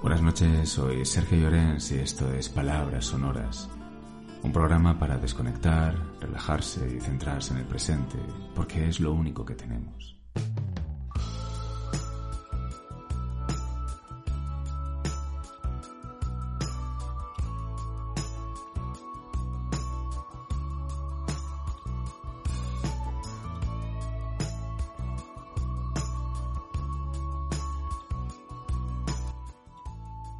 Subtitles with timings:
[0.00, 3.68] Buenas noches, soy Sergio Llorens y esto es Palabras Sonoras,
[4.44, 8.16] un programa para desconectar, relajarse y centrarse en el presente,
[8.54, 10.17] porque es lo único que tenemos.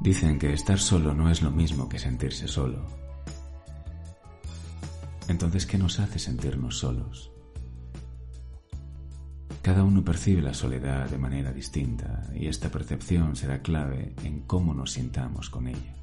[0.00, 2.86] Dicen que estar solo no es lo mismo que sentirse solo.
[5.28, 7.30] Entonces, ¿qué nos hace sentirnos solos?
[9.60, 14.72] Cada uno percibe la soledad de manera distinta y esta percepción será clave en cómo
[14.72, 15.94] nos sintamos con ella.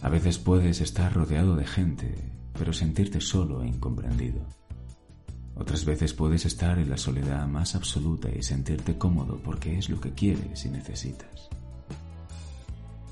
[0.00, 2.14] A veces puedes estar rodeado de gente,
[2.56, 4.46] pero sentirte solo e incomprendido.
[5.56, 10.00] Otras veces puedes estar en la soledad más absoluta y sentirte cómodo porque es lo
[10.00, 11.50] que quieres y necesitas.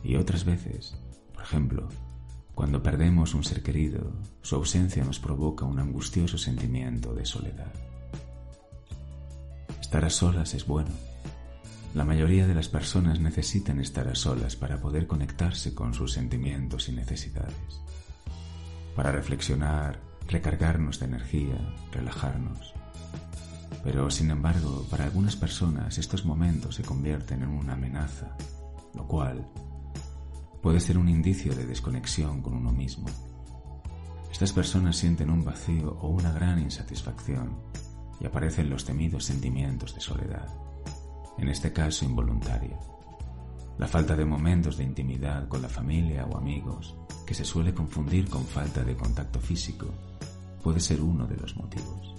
[0.03, 0.97] Y otras veces,
[1.33, 1.89] por ejemplo,
[2.55, 7.73] cuando perdemos un ser querido, su ausencia nos provoca un angustioso sentimiento de soledad.
[9.81, 10.91] Estar a solas es bueno.
[11.95, 16.89] La mayoría de las personas necesitan estar a solas para poder conectarse con sus sentimientos
[16.89, 17.81] y necesidades,
[18.97, 22.75] para reflexionar, recargarnos de energía, relajarnos.
[23.85, 28.37] Pero, sin embargo, para algunas personas estos momentos se convierten en una amenaza,
[28.95, 29.47] lo cual
[30.63, 33.09] puede ser un indicio de desconexión con uno mismo.
[34.31, 37.59] Estas personas sienten un vacío o una gran insatisfacción
[38.21, 40.49] y aparecen los temidos sentimientos de soledad,
[41.37, 42.79] en este caso involuntaria.
[43.79, 46.95] La falta de momentos de intimidad con la familia o amigos,
[47.27, 49.87] que se suele confundir con falta de contacto físico,
[50.63, 52.15] puede ser uno de los motivos.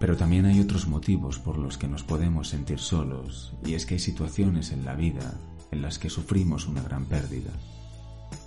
[0.00, 3.94] Pero también hay otros motivos por los que nos podemos sentir solos, y es que
[3.94, 5.38] hay situaciones en la vida
[5.70, 7.50] en las que sufrimos una gran pérdida.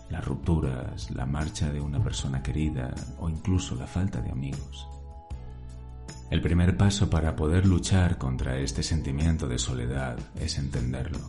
[0.09, 4.87] Las rupturas, la marcha de una persona querida o incluso la falta de amigos.
[6.29, 11.19] El primer paso para poder luchar contra este sentimiento de soledad es entenderlo.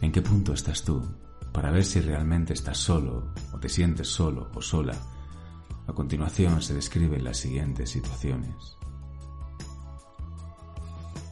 [0.00, 1.02] ¿En qué punto estás tú?
[1.52, 4.96] Para ver si realmente estás solo o te sientes solo o sola.
[5.86, 8.54] A continuación se describen las siguientes situaciones.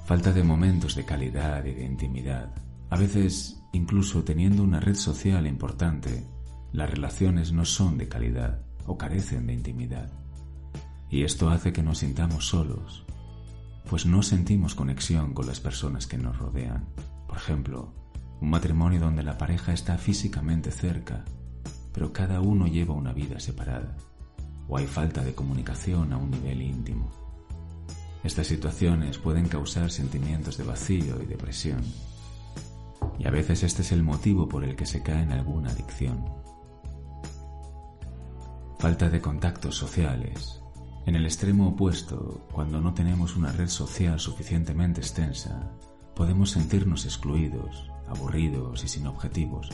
[0.05, 2.53] Falta de momentos de calidad y de intimidad.
[2.91, 6.27] A veces Incluso teniendo una red social importante,
[6.73, 10.11] las relaciones no son de calidad o carecen de intimidad.
[11.09, 13.05] Y esto hace que nos sintamos solos,
[13.89, 16.89] pues no sentimos conexión con las personas que nos rodean.
[17.29, 17.95] Por ejemplo,
[18.41, 21.25] un matrimonio donde la pareja está físicamente cerca,
[21.93, 23.97] pero cada uno lleva una vida separada,
[24.69, 27.09] o hay falta de comunicación a un nivel íntimo.
[28.25, 31.83] Estas situaciones pueden causar sentimientos de vacío y depresión,
[33.21, 36.25] y a veces este es el motivo por el que se cae en alguna adicción.
[38.79, 40.63] Falta de contactos sociales.
[41.05, 45.71] En el extremo opuesto, cuando no tenemos una red social suficientemente extensa,
[46.17, 49.69] podemos sentirnos excluidos, aburridos y sin objetivos.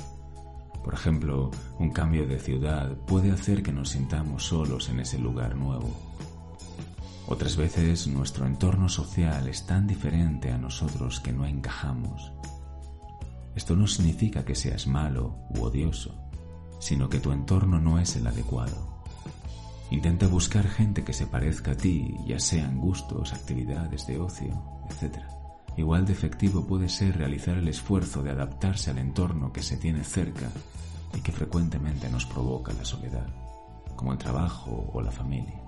[0.83, 5.55] Por ejemplo, un cambio de ciudad puede hacer que nos sintamos solos en ese lugar
[5.55, 5.91] nuevo.
[7.29, 12.33] Otras veces nuestro entorno social es tan diferente a nosotros que no encajamos
[13.57, 16.15] esto no significa que seas malo u odioso,
[16.79, 19.03] sino que tu entorno no es el adecuado.
[19.91, 25.23] Intenta buscar gente que se parezca a ti, ya sean gustos, actividades de ocio, etc.
[25.77, 30.05] Igual de efectivo puede ser realizar el esfuerzo de adaptarse al entorno que se tiene
[30.05, 30.51] cerca
[31.15, 33.27] y que frecuentemente nos provoca la soledad,
[33.97, 35.63] como el trabajo o la familia.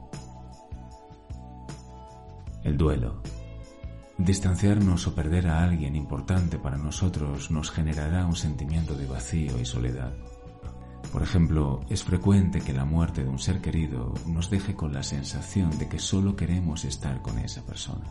[2.65, 3.23] El duelo
[4.19, 9.65] Distanciarnos o perder a alguien importante para nosotros nos generará un sentimiento de vacío y
[9.65, 10.13] soledad.
[11.13, 15.05] Por ejemplo, es frecuente que la muerte de un ser querido nos deje con la
[15.05, 18.05] sensación de que solo queremos estar con esa persona.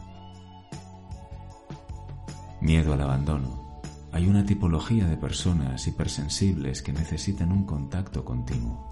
[2.62, 3.81] Miedo al abandono.
[4.13, 8.89] Hay una tipología de personas hipersensibles que necesitan un contacto continuo.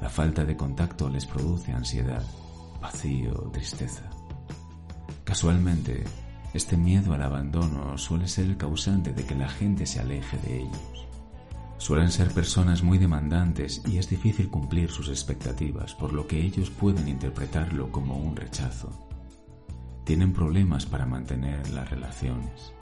[0.00, 2.22] La falta de contacto les produce ansiedad
[2.82, 4.10] vacío, tristeza.
[5.32, 6.04] Casualmente,
[6.52, 10.58] este miedo al abandono suele ser el causante de que la gente se aleje de
[10.58, 11.06] ellos.
[11.78, 16.68] Suelen ser personas muy demandantes y es difícil cumplir sus expectativas, por lo que ellos
[16.68, 18.90] pueden interpretarlo como un rechazo.
[20.04, 22.74] Tienen problemas para mantener las relaciones.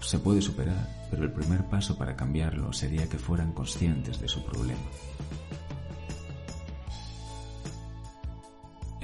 [0.00, 4.44] Se puede superar, pero el primer paso para cambiarlo sería que fueran conscientes de su
[4.44, 4.88] problema.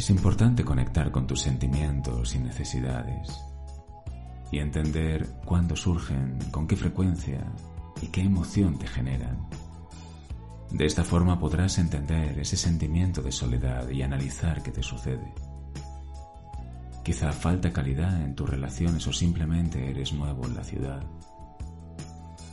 [0.05, 3.43] Es importante conectar con tus sentimientos y necesidades
[4.53, 7.51] y entender cuándo surgen, con qué frecuencia
[8.03, 9.49] y qué emoción te generan.
[10.71, 15.33] De esta forma podrás entender ese sentimiento de soledad y analizar qué te sucede.
[17.03, 21.03] Quizá falta calidad en tus relaciones o simplemente eres nuevo en la ciudad.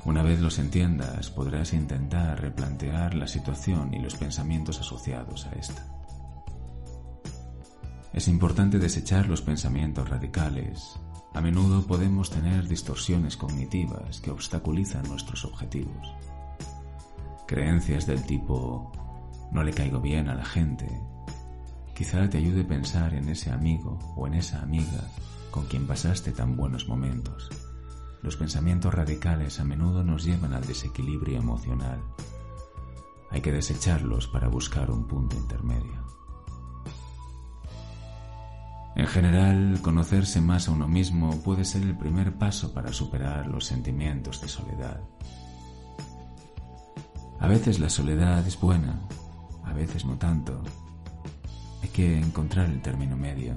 [0.06, 6.01] Una vez los entiendas, podrás intentar replantear la situación y los pensamientos asociados a esta.
[8.14, 11.00] Es importante desechar los pensamientos radicales.
[11.34, 16.14] A menudo podemos tener distorsiones cognitivas que obstaculizan nuestros objetivos.
[17.48, 18.92] Creencias del tipo
[19.54, 20.90] no le caigo bien a la gente.
[21.96, 25.08] Quizá te ayude a pensar en ese amigo o en esa amiga
[25.50, 27.50] con quien pasaste tan buenos momentos.
[28.22, 32.02] Los pensamientos radicales a menudo nos llevan al desequilibrio emocional.
[33.30, 36.21] Hay que desecharlos para buscar un punto intermedio.
[38.96, 43.66] En general, conocerse más a uno mismo puede ser el primer paso para superar los
[43.66, 45.00] sentimientos de soledad.
[47.40, 49.02] A veces la soledad es buena,
[49.64, 50.62] a veces no tanto.
[51.82, 53.56] Hay que encontrar el término medio.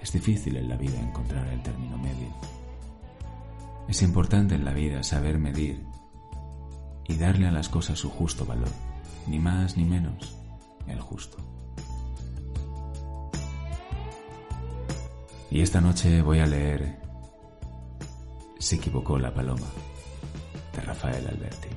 [0.00, 2.28] Es difícil en la vida encontrar el término medio.
[3.88, 5.86] Es importante en la vida saber medir
[7.08, 8.70] y darle a las cosas su justo valor,
[9.26, 10.36] ni más ni menos,
[10.86, 11.63] el justo.
[15.54, 16.96] Y esta noche voy a leer
[18.58, 19.68] Se equivocó la paloma
[20.74, 21.68] de Rafael Alberti.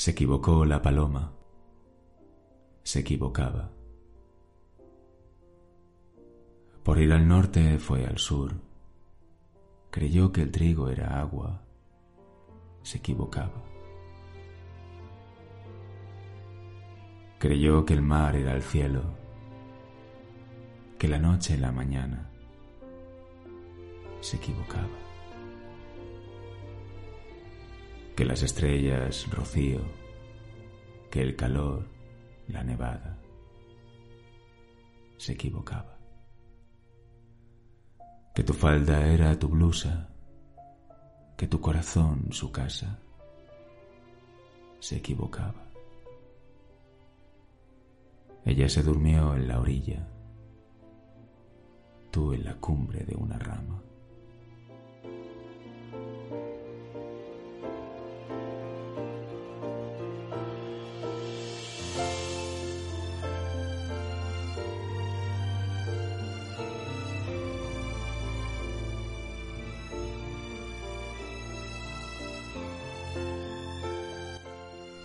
[0.00, 1.34] Se equivocó la paloma.
[2.82, 3.70] Se equivocaba.
[6.82, 8.54] Por ir al norte fue al sur.
[9.90, 11.60] Creyó que el trigo era agua.
[12.80, 13.62] Se equivocaba.
[17.38, 19.02] Creyó que el mar era el cielo,
[20.98, 22.30] que la noche la mañana.
[24.20, 24.99] Se equivocaba.
[28.20, 29.80] Que las estrellas rocío,
[31.10, 31.88] que el calor,
[32.48, 33.16] la nevada.
[35.16, 35.96] Se equivocaba.
[38.34, 40.10] Que tu falda era tu blusa,
[41.38, 42.98] que tu corazón su casa.
[44.80, 45.64] Se equivocaba.
[48.44, 50.06] Ella se durmió en la orilla,
[52.10, 53.82] tú en la cumbre de una rama.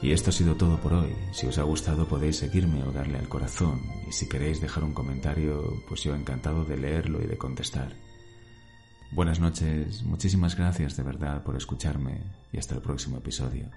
[0.05, 1.15] Y esto ha sido todo por hoy.
[1.31, 3.81] Si os ha gustado podéis seguirme o darle al corazón.
[4.07, 7.91] Y si queréis dejar un comentario, pues yo encantado de leerlo y de contestar.
[9.09, 12.21] Buenas noches, muchísimas gracias de verdad por escucharme
[12.51, 13.71] y hasta el próximo episodio.